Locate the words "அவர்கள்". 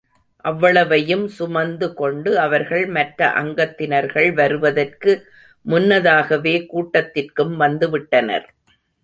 2.39-2.85